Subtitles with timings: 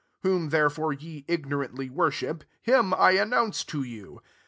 [0.13, 4.19] * Whom therefeit ye ignorantly worship, hini announce to you.